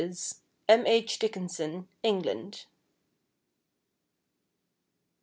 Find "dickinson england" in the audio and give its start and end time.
1.19-2.65